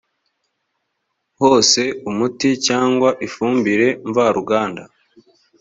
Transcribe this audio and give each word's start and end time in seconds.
hose 1.39 1.81
umuti 2.09 2.49
cyangwa 2.67 3.09
ifumbire 3.27 3.87
mvaruganda 4.09 4.83